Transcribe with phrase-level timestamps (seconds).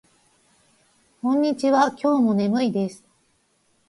[1.21, 1.91] こんにちは。
[1.91, 3.05] 今日も眠いです。